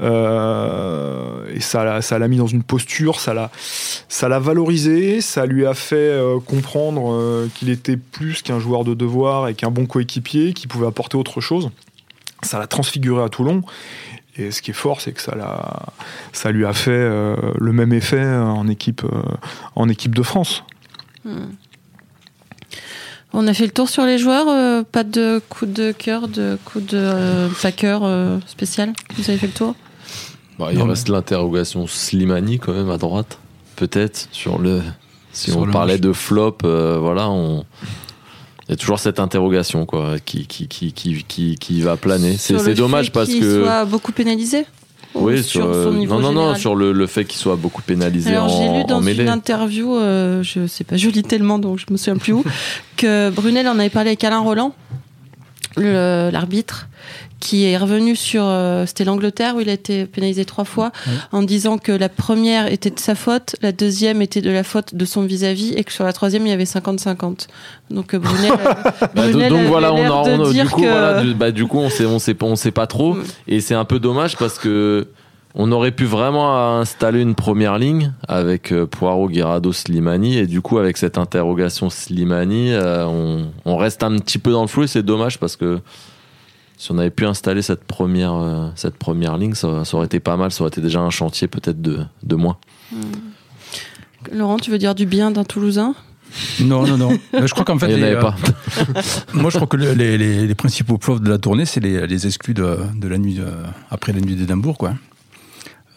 [0.00, 5.96] Euh, et ça l'a, mis dans une posture, ça l'a, valorisé, ça lui a fait
[5.96, 10.66] euh, comprendre euh, qu'il était plus qu'un joueur de devoir et qu'un bon coéquipier, qui
[10.66, 11.70] pouvait apporter autre chose.
[12.42, 13.62] Ça l'a transfiguré à Toulon.
[14.38, 15.86] Et ce qui est fort, c'est que ça, l'a,
[16.32, 17.08] ça lui a fait
[17.58, 19.02] le même effet en équipe,
[19.74, 20.62] en équipe de France.
[23.32, 24.84] On a fait le tour sur les joueurs.
[24.86, 28.92] pas de coup de cœur, de coup de euh, spécial.
[29.16, 29.74] Vous avez fait le tour?
[30.58, 33.38] Bah, il Non, reste l'interrogation Slimani quand même à droite,
[33.76, 34.82] peut-être sur le.
[35.32, 36.00] Si Sur on le parlait match.
[36.02, 37.64] de flop, euh, voilà, on.
[38.68, 42.32] Il y a toujours cette interrogation quoi, qui, qui, qui, qui, qui, qui va planer.
[42.38, 43.62] C'est Sur c'est le dommage fait parce qu'il que.
[43.62, 44.64] soit beaucoup pénalisé
[45.14, 47.24] Ou Oui, sur, sur, son euh, niveau non, non, non, général sur le, le fait
[47.26, 50.96] qu'il soit beaucoup pénalisé Alors en, j'ai lu dans une interview, euh, je sais pas,
[50.96, 52.44] je lis tellement donc je me souviens plus où,
[52.96, 54.74] que Brunel en avait parlé avec Alain Roland,
[55.76, 56.88] l'arbitre,
[57.38, 60.90] qui est revenu sur, euh, c'était l'Angleterre où il a été pénalisé trois fois,
[61.32, 64.94] en disant que la première était de sa faute, la deuxième était de la faute
[64.94, 67.46] de son vis-à-vis et que sur la troisième il y avait 50-50.
[67.90, 68.52] Donc euh, Brunel,
[69.00, 71.66] Bah, Brunel donc voilà, on, a- on a- du coup, que- voilà, du, bah, du
[71.66, 74.36] coup, on sait, on sait pas, on sait pas trop, et c'est un peu dommage
[74.38, 75.08] parce que
[75.58, 80.60] on aurait pu vraiment installer une première ligne avec euh, Poirot, Guirado, Slimani, et du
[80.60, 84.82] coup, avec cette interrogation Slimani, euh, on, on reste un petit peu dans le flou,
[84.82, 85.80] et c'est dommage parce que
[86.76, 90.20] si on avait pu installer cette première, euh, cette première ligne, ça, ça aurait été
[90.20, 92.58] pas mal, ça aurait été déjà un chantier peut-être de, de moins.
[94.32, 95.94] Laurent, tu veux dire du bien d'un Toulousain?
[96.60, 97.10] Non, non, non.
[97.32, 98.34] Je crois qu'en fait, Il n'y en avait euh, pas.
[99.32, 102.06] moi, je crois que le- les, les- les principaux flops de la tournée, c'est les,
[102.06, 103.46] les exclus de, de la nuit, de-
[103.90, 104.94] après la nuit d'Édimbourg, quoi.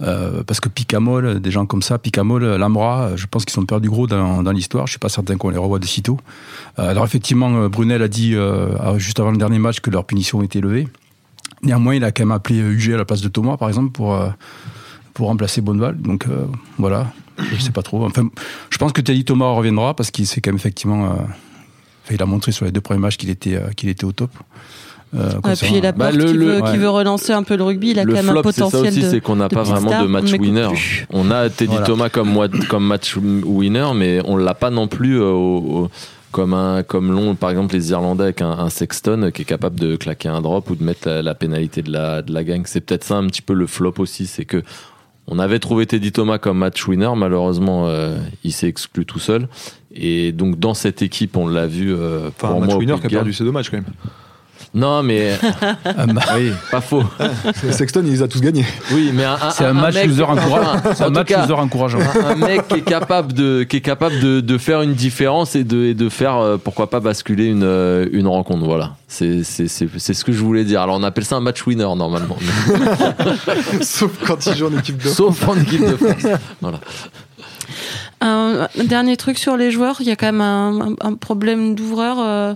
[0.01, 3.89] Euh, parce que Picamol, des gens comme ça, Picamol, Lambra, je pense qu'ils sont perdus
[3.89, 4.87] gros dans, dans l'histoire.
[4.87, 6.17] Je suis pas certain qu'on les revoie de sitôt.
[6.77, 8.35] Euh, alors effectivement, euh, Brunel a dit
[8.97, 10.87] juste avant le dernier match que leur punition était levée.
[11.63, 14.17] Néanmoins, il a quand même appelé UG à la place de Thomas, par exemple, pour
[15.13, 15.97] pour remplacer Bonneval.
[15.97, 16.25] Donc
[16.77, 18.05] voilà, je sais pas trop.
[18.05, 18.29] Enfin,
[18.69, 21.17] je pense que Teddy Thomas reviendra parce qu'il s'est quand même effectivement
[22.11, 24.31] il a montré sur les deux premiers matchs qu'il était, qu'il était au top.
[25.15, 28.05] Euh, puis la bah, qui, veut, qui, veut, relancer un peu le rugby, il a
[28.05, 28.69] quand même un potentiel.
[28.69, 30.67] C'est ça aussi, c'est qu'on n'a pas vraiment de match winner.
[31.11, 35.89] On a Teddy Thomas comme, comme match winner, mais on l'a pas non plus au,
[36.31, 39.95] comme un comme l'ont par exemple les Irlandais avec un, Sexton qui est capable de
[39.95, 42.61] claquer un drop ou de mettre la, pénalité de la de la gang.
[42.65, 44.63] C'est peut-être ça un petit peu le flop aussi, c'est que
[45.31, 49.47] on avait trouvé Teddy Thomas comme match winner, malheureusement euh, il s'est exclu tout seul.
[49.95, 51.93] Et donc dans cette équipe, on l'a vu.
[51.93, 53.85] Euh, enfin, un match winner qui a perdu ses deux matchs quand même.
[54.73, 55.37] Non, mais.
[55.85, 56.21] Ah, bah.
[56.35, 57.03] oui, pas faux.
[57.71, 58.65] Sexton, il les a tous gagnés.
[58.93, 60.81] Oui, mais c'est un, match loser encourageant.
[60.99, 61.99] un match encourageant.
[62.25, 65.63] Un, mec qui est capable de, qui est capable de, de faire une différence et
[65.63, 68.65] de, et de faire, euh, pourquoi pas, basculer une, euh, une rencontre.
[68.65, 68.95] Voilà.
[69.07, 70.81] C'est ce que je voulais dire.
[70.81, 72.37] Alors, on appelle ça un match winner normalement.
[73.81, 76.39] Sauf quand il joue en équipe de Sauf en équipe de France.
[76.61, 76.79] Voilà.
[78.21, 82.55] Un, dernier truc sur les joueurs, il y a quand même un, un problème d'ouvreur.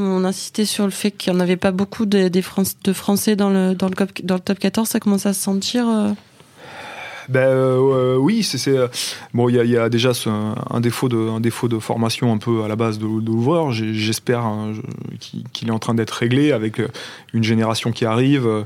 [0.00, 3.50] On insistait sur le fait qu'il n'y en avait pas beaucoup de, de Français dans
[3.50, 4.88] le, dans, le, dans le top 14.
[4.88, 6.12] Ça commence à se sentir euh
[7.28, 8.76] ben euh, oui, c'est
[9.34, 9.48] bon.
[9.48, 12.76] Il y, a, déjà un, défaut de un défaut de formation un peu à la
[12.76, 13.72] base de, l'ouvreur.
[13.72, 14.72] J'espère hein,
[15.52, 16.80] qu'il est en train d'être réglé avec
[17.32, 18.64] une génération qui arrive.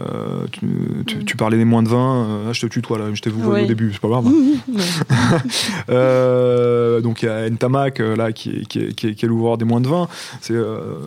[0.00, 3.30] Euh, tu, parlais des moins de 20, euh, ah, je te tutoie là, je t'ai
[3.30, 4.26] vu au début, c'est pas grave.
[5.88, 9.64] euh, donc il y a Ntamak euh, là qui, qui, qui, qui est l'ouvreur des
[9.64, 10.08] moins de 20.
[10.40, 10.54] C'est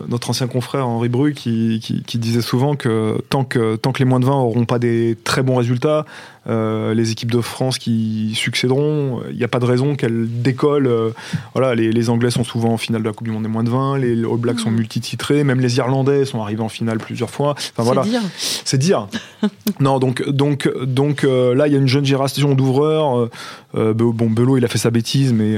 [0.08, 4.18] notre ancien confrère Henri Bru qui, disait souvent que tant que tant que les moins
[4.18, 6.04] de 20 auront pas des très bons résultats,
[6.50, 10.88] euh, les équipes de France qui succéderont, il n'y a pas de raison qu'elles décollent.
[10.88, 11.10] Euh,
[11.54, 13.62] voilà, les, les, Anglais sont souvent en finale de la Coupe du Monde des moins
[13.62, 17.30] de 20, les All Blacks sont multititrés, même les Irlandais sont arrivés en finale plusieurs
[17.30, 17.54] fois.
[17.56, 18.02] Enfin, voilà.
[18.02, 18.20] dire.
[18.64, 19.06] C'est dire.
[19.80, 23.28] non, donc, donc, donc euh, là, il y a une jeune génération d'ouvreurs.
[23.74, 25.52] bon, Belot, il a fait sa bêtise, mais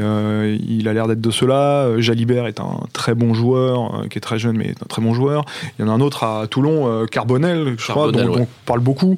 [0.68, 1.98] il a l'air d'être de cela.
[1.98, 5.14] Jalibert est un très bon joueur, qui est très jeune, mais est un très bon
[5.14, 5.46] joueur.
[5.78, 9.16] Il y en a un autre à Toulon, Carbonel, je crois, dont, on parle beaucoup,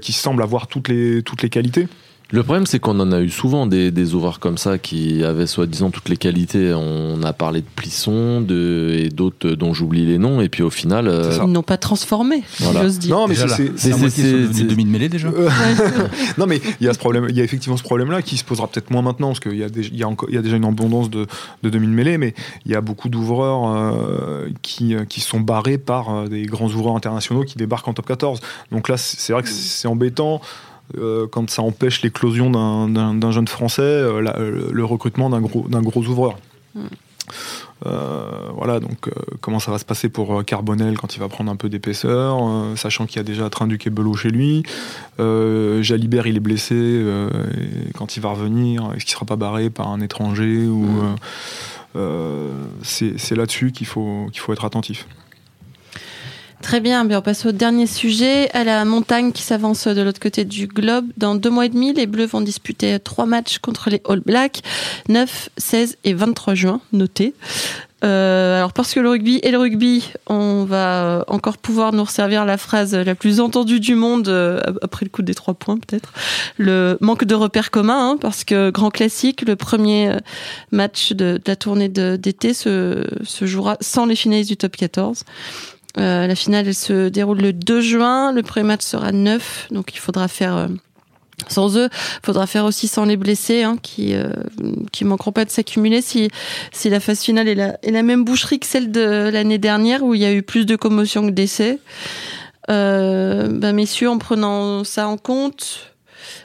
[0.00, 1.88] qui semble avoir toutes les toutes les qualités.
[2.30, 5.46] Le problème, c'est qu'on en a eu souvent des, des ouvreurs comme ça qui avaient
[5.46, 6.72] soi-disant toutes les qualités.
[6.74, 10.70] On a parlé de Plisson de, et d'autres dont j'oublie les noms, et puis au
[10.70, 11.06] final.
[11.06, 13.14] Euh, Ils n'ont pas transformé, j'ose dire.
[13.14, 15.28] Non, mais c'est demi de mêlée déjà.
[16.38, 18.44] non, mais il y a ce problème, il y a effectivement ce problème-là qui se
[18.44, 20.56] posera peut-être moins maintenant, parce qu'il y, a il y, a il y a déjà
[20.56, 21.26] une abondance de,
[21.62, 25.78] de demi de mêlée, mais il y a beaucoup d'ouvreurs euh, qui, qui sont barrés
[25.78, 28.40] par euh, des grands ouvreurs internationaux qui débarquent en top 14.
[28.72, 30.40] Donc là, c'est vrai que c'est embêtant.
[30.98, 36.36] Euh, quand ça empêche l'éclosion d'un jeune Français, euh, le recrutement d'un gros, gros ouvreur.
[37.86, 41.56] Euh, voilà, donc comment ça va se passer pour Carbonel quand il va prendre un
[41.56, 42.38] peu d'épaisseur,
[42.76, 44.62] sachant qu'il y a déjà Trinduc et Belot chez lui.
[45.18, 47.02] Jalibert, il est blessé,
[47.94, 51.16] quand il va revenir, est-ce qu'il sera pas barré par un étranger ou hmm.
[52.82, 55.06] C'est là-dessus qu'il faut, qu'il faut être attentif.
[56.74, 60.18] Très bien, bien, on passe au dernier sujet, à la montagne qui s'avance de l'autre
[60.18, 61.06] côté du globe.
[61.16, 64.60] Dans deux mois et demi, les Bleus vont disputer trois matchs contre les All Blacks,
[65.08, 67.32] 9, 16 et 23 juin, notez.
[68.04, 72.44] Euh, alors parce que le rugby et le rugby, on va encore pouvoir nous resservir
[72.44, 76.12] la phrase la plus entendue du monde euh, après le coup des trois points peut-être.
[76.58, 80.18] Le manque de repères communs, hein, parce que grand classique, le premier euh,
[80.72, 85.24] match de, la tournée d'été se, se jouera sans les finalistes du top 14.
[85.98, 88.32] Euh, la finale, elle se déroule le 2 juin.
[88.32, 90.68] Le premier match sera 9, donc il faudra faire euh,
[91.48, 91.88] sans eux.
[91.92, 94.28] Il faudra faire aussi sans les blessés, hein, qui euh,
[94.92, 96.28] qui manqueront pas de s'accumuler si
[96.72, 100.02] si la phase finale est la, est la même boucherie que celle de l'année dernière
[100.02, 101.78] où il y a eu plus de commotion que d'essais.
[102.70, 105.90] Euh, ben messieurs, en prenant ça en compte.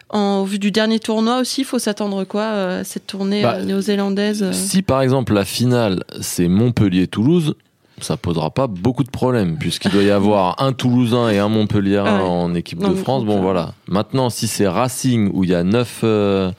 [0.09, 4.51] En vue du dernier tournoi aussi, il faut s'attendre quoi à cette tournée bah, néo-zélandaise
[4.51, 7.55] Si par exemple la finale c'est Montpellier-Toulouse,
[8.03, 11.99] ça posera pas beaucoup de problèmes puisqu'il doit y avoir un Toulousain et un Montpellier
[11.99, 13.25] en équipe de France.
[13.25, 13.73] Bon voilà.
[13.87, 16.51] Maintenant, si c'est Racing où il y a neuf, euh,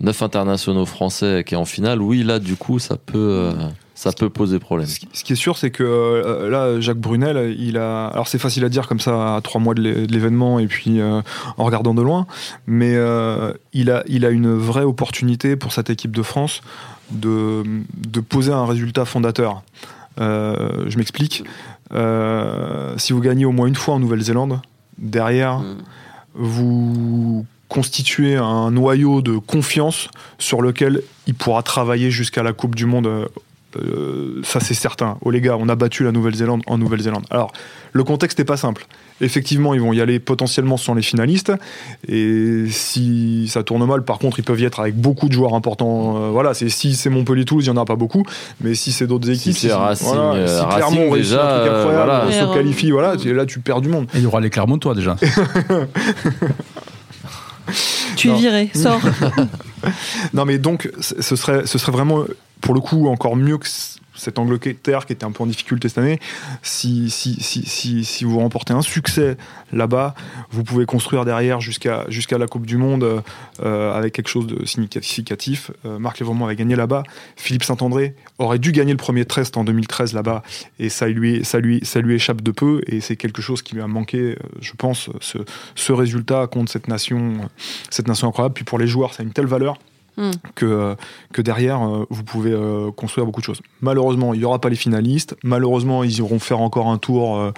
[0.00, 3.18] neuf internationaux français qui est en finale, oui là du coup ça peut.
[3.18, 3.52] Euh,
[3.94, 4.86] ça peut poser problème.
[4.86, 8.06] Ce qui est sûr, c'est que euh, là, Jacques Brunel, il a.
[8.06, 11.64] Alors, c'est facile à dire comme ça à trois mois de l'événement et puis en
[11.64, 12.28] regardant de loin,
[12.68, 12.92] mais
[13.72, 16.60] il, a, il a une vraie opportunité pour cette équipe de France
[17.10, 17.64] de,
[17.96, 19.62] de poser un résultat fondateur.
[20.18, 21.44] Euh, je m'explique.
[21.92, 24.60] Euh, si vous gagnez au moins une fois en Nouvelle-Zélande,
[24.98, 25.76] derrière, mm.
[26.34, 32.86] vous constituez un noyau de confiance sur lequel il pourra travailler jusqu'à la Coupe du
[32.86, 33.28] Monde
[33.80, 35.16] euh, Euh, ça c'est certain.
[35.22, 37.24] Oh les gars, on a battu la Nouvelle-Zélande en Nouvelle-Zélande.
[37.30, 37.52] Alors,
[37.92, 38.86] le contexte n'est pas simple.
[39.20, 41.52] Effectivement, ils vont y aller potentiellement sans les finalistes.
[42.06, 45.54] Et si ça tourne mal, par contre, ils peuvent y être avec beaucoup de joueurs
[45.54, 46.16] importants.
[46.16, 48.22] Euh, voilà, c'est si c'est Montpellier Toulouse, il n'y en a pas beaucoup.
[48.60, 51.80] Mais si c'est d'autres équipes, c'est Racing, voilà, si euh, Clermont déjà, un truc euh,
[51.80, 52.24] incroyable, voilà.
[52.46, 54.06] on se qualifie, voilà, tu- là tu perds du monde.
[54.14, 55.16] Et il y aura les Clermontois déjà.
[58.16, 59.00] Tu es viré, sors.
[60.34, 62.24] Non, mais donc, ce serait, ce serait vraiment,
[62.60, 63.66] pour le coup, encore mieux que
[64.18, 66.18] cette Angleterre qui était un peu en difficulté cette année.
[66.62, 67.10] Si,
[68.22, 69.36] vous remportez un succès
[69.72, 70.14] là-bas,
[70.50, 72.06] vous pouvez construire derrière jusqu'à
[72.38, 73.22] la Coupe du Monde
[73.62, 75.70] euh, avec quelque chose de significatif.
[75.86, 77.04] Euh, Marc Lévremont avait gagné là-bas.
[77.36, 80.42] Philippe Saint-André aurait dû gagner le premier test en 2013 là-bas
[80.78, 83.74] et ça lui, ça, lui, ça lui échappe de peu et c'est quelque chose qui
[83.74, 85.38] lui a manqué, euh, je pense, ce,
[85.74, 87.48] ce résultat contre cette nation,
[87.90, 88.54] cette nation incroyable.
[88.54, 89.78] Puis pour les joueurs, ça a une telle valeur
[90.54, 90.94] Que, euh,
[91.32, 93.60] que derrière, euh, vous pouvez euh, construire beaucoup de choses.
[93.82, 95.36] Malheureusement, il n'y aura pas les finalistes.
[95.44, 97.52] Malheureusement, ils iront faire encore un tour euh,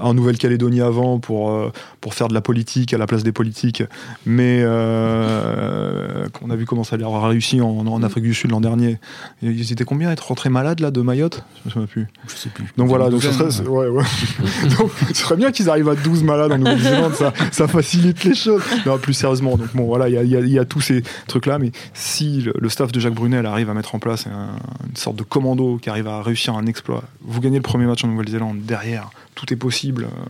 [0.00, 1.70] en Nouvelle-Calédonie avant pour, euh,
[2.00, 3.82] pour faire de la politique à la place des politiques.
[4.26, 8.50] Mais euh, on a vu comment ça leur a réussi en, en Afrique du Sud
[8.50, 8.98] l'an dernier.
[9.42, 11.44] Ils étaient combien à être rentrés malades là de Mayotte?
[11.66, 12.08] Je plus.
[12.28, 12.64] Je sais plus.
[12.76, 13.50] Donc voilà, donc ce Douzaine.
[13.50, 14.04] serait, ouais, ouais.
[14.78, 18.34] donc, ce serait bien qu'ils arrivent à 12 malades en Nouvelle-Zélande, ça, ça facilite les
[18.34, 18.62] choses.
[18.86, 20.64] Non, plus sérieusement, donc bon, voilà, il y a, il y a- il y a
[20.64, 21.70] tous ces trucs-là, mais
[22.00, 24.56] si le, le staff de Jacques Brunel arrive à mettre en place un-
[24.88, 28.02] une sorte de commando qui arrive à réussir un exploit, vous gagnez le premier match
[28.04, 30.24] en Nouvelle-Zélande, derrière, tout est possible euh,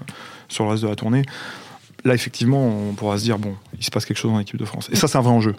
[0.49, 1.23] sur le reste de la tournée.
[2.05, 4.65] Là, effectivement, on pourra se dire, bon, il se passe quelque chose dans l'équipe de
[4.65, 4.89] France.
[4.91, 5.55] Et ça, c'est un vrai enjeu.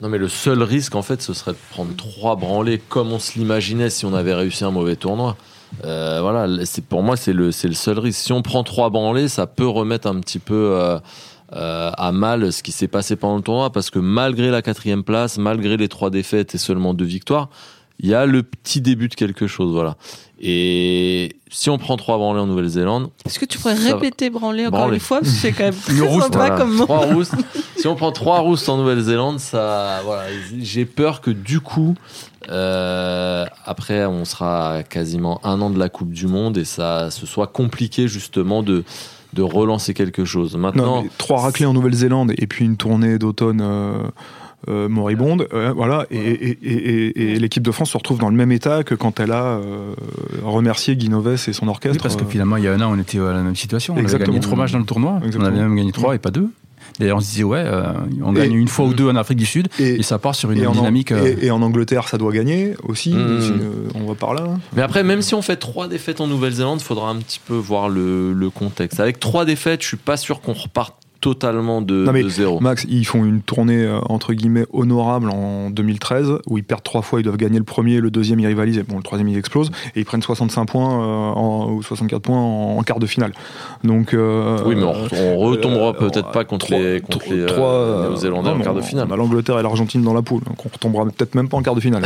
[0.00, 3.18] Non, mais le seul risque, en fait, ce serait de prendre trois branlées comme on
[3.18, 5.36] se l'imaginait si on avait réussi un mauvais tournoi.
[5.84, 8.20] Euh, voilà, c'est pour moi, c'est le, c'est le seul risque.
[8.20, 10.98] Si on prend trois branlées, ça peut remettre un petit peu euh,
[11.54, 15.04] euh, à mal ce qui s'est passé pendant le tournoi, parce que malgré la quatrième
[15.04, 17.48] place, malgré les trois défaites et seulement deux victoires,
[18.00, 19.96] il y a le petit début de quelque chose, voilà.
[20.40, 24.92] Et si on prend trois branlées en Nouvelle-Zélande, Est-ce que tu pourrais répéter branler encore
[24.92, 26.84] une fois Parce que c'est quand même très sympa Voilà, comme mot.
[26.84, 27.34] trois roustes.
[27.76, 30.24] si on prend trois roustes en Nouvelle-Zélande, ça, voilà,
[30.60, 31.94] j'ai peur que du coup,
[32.48, 37.12] euh, après, on sera à quasiment un an de la Coupe du Monde et ça,
[37.12, 38.82] ce soit compliqué justement de
[39.32, 40.56] de relancer quelque chose.
[40.56, 43.92] Maintenant, trois raclés en Nouvelle-Zélande et puis une tournée d'automne euh,
[44.68, 46.72] euh, moribonde, euh, voilà, et, et- et-
[47.08, 49.44] et- et l'équipe de France se retrouve dans le même état que quand elle a
[49.56, 49.94] euh,
[50.44, 51.96] remercié Guy Novès et son orchestre.
[51.96, 53.94] Oui, parce que finalement, il y a un an, on était à la même situation.
[53.94, 54.24] On Exactement.
[54.34, 55.16] avait gagné trois matchs dans le tournoi.
[55.24, 55.44] Exactement.
[55.44, 56.48] On avait même gagné trois et pas deux.
[56.98, 57.84] D'ailleurs, on se disait, ouais, euh,
[58.22, 60.34] on gagne Et- une fois ou deux en Afrique du Sud et, et ça part
[60.34, 61.12] sur une et en, dynamique.
[61.12, 63.10] euh, et- et en Angleterre, ça doit gagner aussi.
[63.14, 63.40] Mm.
[63.40, 64.44] si, euh, on va par là.
[64.76, 67.54] mais après, même si on fait trois défaites en Nouvelle-Zélande, il faudra un petit peu
[67.54, 69.00] voir le, le contexte.
[69.00, 72.60] Avec trois défaites, je suis pas sûr qu'on reparte totalement de, Non, mais de zéro.
[72.60, 77.00] Max, ils font une tournée euh, entre guillemets honorable en 2013 où ils perdent trois
[77.00, 79.38] fois, ils doivent gagner le premier, le deuxième ils rivalisent, et bon le troisième ils
[79.38, 83.06] explosent et ils prennent 65 points euh, en- ou 64 points en, en quart de
[83.06, 83.32] finale.
[83.84, 87.18] Donc euh, oui, mais on, on retombera euh, peut-être euh, pas contre trois- les, contre
[87.20, 89.06] trois- les, euh, trois, Néo-Zélandais non, en quart de finale.
[89.08, 91.62] On a l'Angleterre et l'Argentine dans la poule, donc on retombera peut-être même pas en
[91.62, 92.02] quart de finale.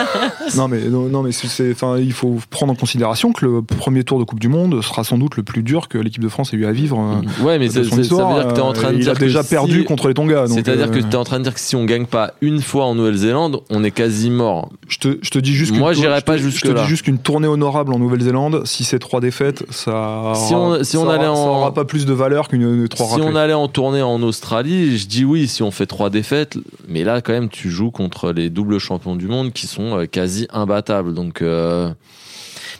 [0.56, 3.62] non mais non, non, mais c'est- c'est, enfin il faut prendre en considération que le
[3.62, 6.28] premier tour de Coupe du Monde sera sans doute le plus dur que l'équipe de
[6.28, 6.98] France ait eu à vivre.
[7.42, 8.90] Ouais, mais de c'est- son c'est- ça veut dire que tu es en euh, train
[8.92, 10.46] de il dire a déjà que perdu si- contre les Tonga.
[10.46, 12.60] C'est-à-dire que euh, tu es en train de dire que si on gagne pas une
[12.62, 14.70] fois en Nouvelle-Zélande, on est quasi mort.
[14.88, 17.02] Je te, je te dis juste Moi, j'irai pas je te- Je te dis juste
[17.04, 20.32] qu'une tournée honorable en Nouvelle-Zélande, si c'est trois défaites, ça.
[20.34, 22.88] Si on- si ça on aura- allait ça aura pas plus de valeur qu'une une
[22.88, 23.26] trois si raclées.
[23.26, 26.56] on allait en tournée en Australie, je dis oui si on fait trois défaites,
[26.88, 30.06] mais là quand même tu joues contre les doubles champions du monde qui sont euh,
[30.06, 31.14] quasi imbattables.
[31.14, 31.88] Donc euh,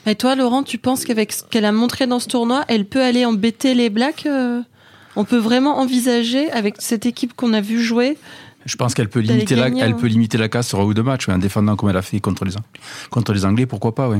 [0.05, 3.01] Mais toi, Laurent, tu penses qu'avec ce qu'elle a montré dans ce tournoi, elle peut
[3.01, 4.59] aller embêter les Blacks euh
[5.15, 8.17] On peut vraiment envisager, avec cette équipe qu'on a vu jouer,
[8.65, 11.03] Je pense qu'elle peut limiter la, elle peut limiter la casse sur un ou deux
[11.03, 12.51] matchs, ouais, en défendant comme elle a fait contre les,
[13.09, 14.17] contre les Anglais, pourquoi pas, oui.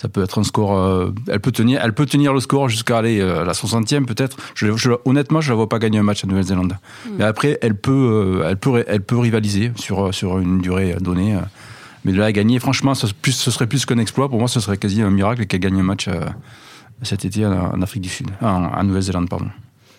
[0.00, 0.76] Ça peut être un score.
[0.76, 4.06] euh, elle peut tenir, elle peut tenir le score jusqu'à aller euh, à la 60e
[4.06, 4.36] peut-être.
[4.54, 6.76] Je, je- honnêtement, je la vois pas gagner un match à Nouvelle-Zélande.
[7.18, 7.92] Mais après, elle peut,
[8.42, 11.34] euh, elle peut, elle peut rivaliser sur sur une durée donnée.
[11.36, 11.40] euh.
[12.04, 14.28] Mais de là à gagner, franchement, ce, plus, ce serait plus qu'un exploit.
[14.30, 16.20] Pour moi, ce serait quasi un miracle qu'elle gagne un match euh,
[17.02, 19.46] cet été en, en Afrique du Sud, en, en Nouvelle-Zélande, pardon.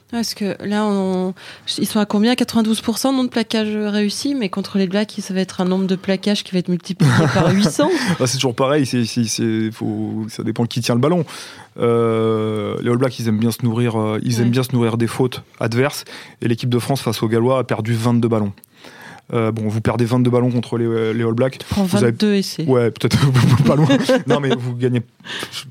[0.09, 1.33] Parce que là, on-
[1.77, 2.33] ils sont à combien?
[2.35, 5.95] 92% nombre de plaquages réussis, mais contre les Blacks, ça va être un nombre de
[5.97, 7.89] plaquages qui va être multiplié par 800.
[8.17, 9.03] Bah, c'est toujours pareil, c'est,
[9.71, 11.25] faut, ça dépend de qui tient le ballon.
[11.79, 14.41] Euh, les All Blacks, ils aiment bien se nourrir, euh, ils Ouais.
[14.43, 16.05] aiment bien se nourrir des fautes adverses.
[16.41, 18.53] Et l'équipe de France face aux Gallois a perdu 22 ballons.
[19.33, 21.57] Euh, bon, vous perdez 22 ballons contre les, les All Blacks.
[21.57, 22.63] Tu prends Vous avez- 22 essais.
[22.65, 23.17] Ouais, peut-être
[23.65, 23.87] pas loin.
[24.25, 25.01] Non, mais vous gagnez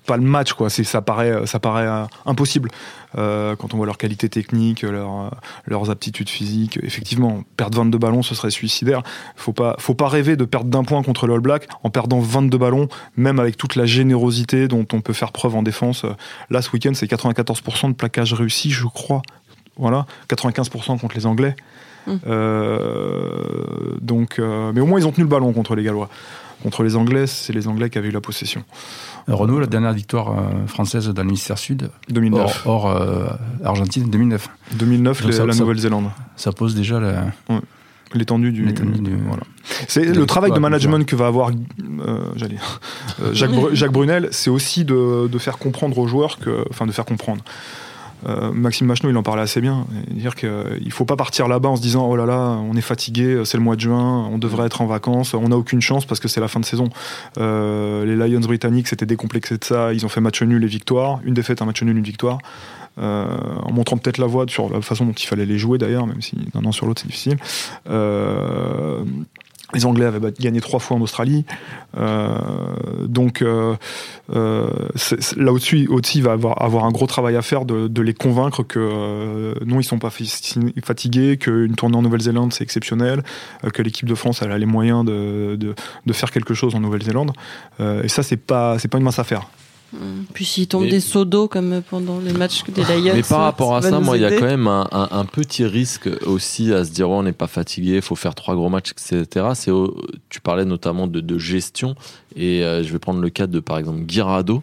[0.04, 0.68] pas le match, quoi.
[0.68, 2.68] C'est, ça paraît, ça paraît euh, impossible
[3.16, 5.30] euh, quand on voit leur qualité technique, leur, euh,
[5.64, 6.78] leurs aptitudes physiques.
[6.82, 9.02] Effectivement, perdre 22 ballons, ce serait suicidaire.
[9.36, 12.20] Faut pas, faut pas rêver de perdre d'un point contre le All Black en perdant
[12.20, 16.04] 22 ballons, même avec toute la générosité dont on peut faire preuve en défense.
[16.50, 19.22] Là, ce week-end, c'est 94% de plaquage réussi, je crois.
[19.78, 21.54] Voilà, 95% contre les Anglais.
[22.26, 23.30] Euh,
[24.00, 26.08] donc, euh, mais au moins ils ont tenu le ballon contre les Gallois.
[26.62, 28.64] Contre les Anglais, c'est les Anglais qui avaient eu la possession.
[29.28, 30.32] Euh, Renault, la dernière victoire
[30.66, 32.62] française dans l'hémisphère sud, 2009.
[32.66, 33.26] hors, hors, euh,
[33.62, 34.48] Argentine, 2009.
[34.72, 36.06] 2009, Donc les- ça- la ça- Nouvelle-Zélande.
[36.36, 37.24] Ça pose déjà la,
[38.14, 38.64] L'étendue du.
[38.64, 39.42] l'étendue du- Voilà.
[39.88, 42.56] C'est le travail de management que va avoir, euh, j'allais
[43.22, 43.32] euh,
[43.74, 47.42] Jacques Brunel, c'est aussi de, de faire comprendre aux joueurs que, enfin, de faire comprendre.
[48.26, 49.86] Euh, Maxime Macheneau, il en parlait assez bien.
[50.10, 53.42] Dire qu'il faut pas partir là-bas en se disant oh là là, on est fatigué,
[53.44, 56.20] c'est le mois de juin, on devrait être en vacances, on n'a aucune chance parce
[56.20, 56.88] que c'est la fin de saison.
[57.38, 61.20] Euh, les Lions britanniques s'étaient décomplexés de ça, ils ont fait match nul et victoire,
[61.24, 62.38] une défaite, un match nul, une victoire.
[62.98, 63.26] Euh,
[63.62, 66.22] en montrant peut-être la voie sur la façon dont il fallait les jouer d'ailleurs, même
[66.22, 67.36] si d'un an sur l'autre c'est difficile.
[67.90, 69.04] Euh,
[69.74, 71.44] les Anglais avaient gagné trois fois en Australie.
[71.96, 72.38] Euh,
[73.06, 73.74] donc euh,
[74.34, 74.68] euh,
[75.36, 79.54] là au-dessus, il va avoir, avoir un gros travail à faire de, les convaincre que
[79.64, 83.24] non, ils sont pas fatigués, qu'une tournée en Nouvelle-Zélande c'est exceptionnel,
[83.72, 85.74] que l'équipe de France a les moyens de,
[86.12, 87.32] faire quelque chose en Nouvelle-Zélande.
[87.80, 89.48] Et ça c'est pas pas une mince affaire.
[89.92, 89.98] Mm.
[90.34, 93.12] Puis s'il tombe Mais- des seaux d'eau comme pendant les matchs des Lions.
[93.14, 95.64] Mais par rapport à ça, moi, il y a quand même un, un- un petit
[95.64, 98.90] risque aussi à se dire, on n'est pas fatigué, il faut faire trois gros matchs,
[98.92, 99.46] etc.
[99.54, 99.70] C'est,
[100.28, 101.94] tu parlais notamment de, de gestion,
[102.34, 104.62] et euh, je vais prendre le cas de, par exemple, Guirado.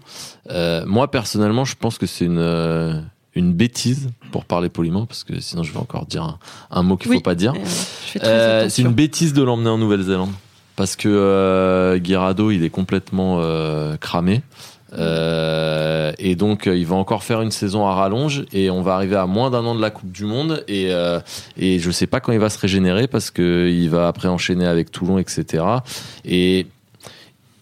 [0.52, 3.00] Euh, moi, personnellement, je pense que c'est une, euh,
[3.36, 6.38] une bêtise, pour parler poliment, parce que sinon je vais encore dire un,
[6.72, 7.18] un mot qu'il Oui.
[7.18, 7.54] faut pas dire.
[7.56, 10.32] Euh, très Euh, c'est une bêtise de l'emmener en Nouvelle-Zélande.
[10.76, 14.42] Parce que euh, Guirado, il est complètement euh, cramé.
[14.98, 18.44] Euh, et donc, euh, il va encore faire une saison à rallonge.
[18.54, 20.64] Et on va arriver à moins d'un an de la Coupe du Monde.
[20.68, 21.20] Et, euh,
[21.58, 24.92] et je sais pas quand il va se régénérer parce qu'il va après enchaîner avec
[24.92, 25.64] Toulon, etc.
[26.26, 26.68] Et.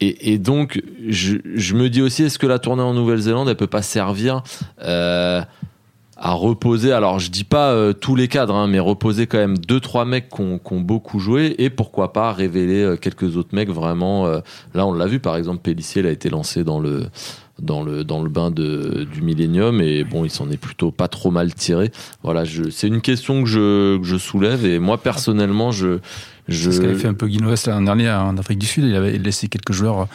[0.04, 3.84] Et, donc, je, me dis aussi, est-ce que la tournée en Nouvelle-Zélande, elle peut pas
[3.84, 4.42] servir
[6.22, 9.58] à reposer, alors je dis pas euh, tous les cadres, hein, mais reposer quand même
[9.58, 13.70] deux trois mecs qui ont, beaucoup joué et pourquoi pas révéler euh, quelques autres mecs
[13.70, 14.28] vraiment.
[14.28, 14.40] euh,
[14.76, 17.08] là, on l'a vu par exemple, Pellissier, a été lancé dans le
[17.60, 21.08] dans le dans le bain de, du Millennium et bon, il s'en est plutôt pas
[21.08, 21.92] trop mal tiré.
[22.22, 26.00] Voilà, c'est une question que je que je soulève et moi personnellement, je
[26.48, 28.84] je C'est ce qu'avait fait un peu Guy West l'an dernier en Afrique du Sud.
[28.86, 30.08] Il avait laissé quelques joueurs,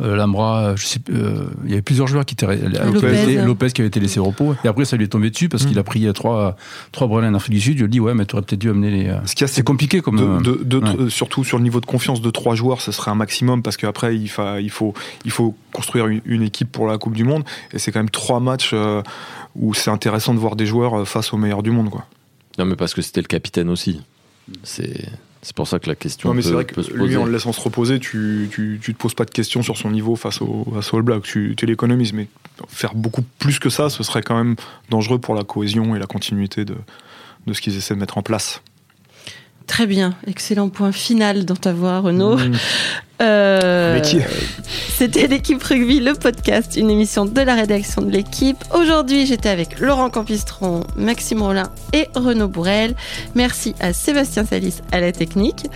[0.00, 3.42] euh, Lambra, je sais, euh, il y avait plusieurs joueurs qui étaient Lopez.
[3.44, 4.54] Lopez qui avait été laissé au repos.
[4.64, 5.68] Et après, ça lui est tombé dessus parce Mm.
[5.68, 6.56] qu'il a pris euh, trois,
[6.92, 7.74] trois brelins en Afrique du Sud.
[7.74, 9.08] Je lui ai dit, ouais, mais tu aurais peut-être dû amener les.
[9.08, 10.18] euh, Ce C'est compliqué comme.
[10.18, 10.96] euh, de, de- de- ouais.
[11.00, 13.76] euh, surtout sur le niveau de confiance de trois joueurs, ce serait un maximum parce
[13.76, 17.24] qu'après il, fa- il, faut, il faut construire une, une équipe pour la Coupe du
[17.24, 19.02] Monde et c'est quand même trois matchs euh,
[19.56, 21.90] où c'est intéressant de voir des joueurs euh, face aux meilleurs du monde.
[21.90, 22.06] Quoi.
[22.58, 24.00] non mais parce que c'était le capitaine aussi.
[24.62, 25.06] C'est
[25.42, 27.16] c'est pour ça que la question Non, mais c'est vrai que se lui, poser.
[27.16, 29.90] en le laissant se reposer, tu, tu, tu te poses pas de questions sur son
[29.90, 31.22] niveau face au, face au All Blacks.
[31.24, 32.28] Tu, tu l'économises, mais
[32.68, 34.54] faire beaucoup plus que ça, ce serait quand même
[34.88, 36.76] dangereux pour la cohésion et la continuité de,
[37.46, 38.62] de ce qu'ils essaient de mettre en place.
[39.66, 42.36] Très bien, excellent point final dans ta voix, Renaud.
[42.36, 42.52] Mmh.
[43.22, 44.02] Euh.
[44.88, 48.56] C'était l'équipe rugby, le podcast, une émission de la rédaction de l'équipe.
[48.74, 52.94] Aujourd'hui, j'étais avec Laurent Campistron, Maxime Rollin et Renaud Bourrel.
[53.34, 55.66] Merci à Sébastien Salis à la technique.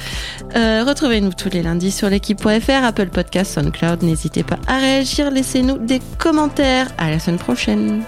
[0.57, 4.03] Euh, Retrouvez-nous tous les lundis sur l'équipe.fr, Apple Podcast, SoundCloud.
[4.03, 6.89] N'hésitez pas à réagir, laissez-nous des commentaires.
[6.99, 8.03] À la semaine prochaine.